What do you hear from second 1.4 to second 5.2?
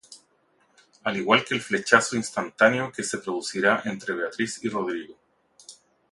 que el flechazo instantáneo que se producirá entre Beatriz y Rodrigo.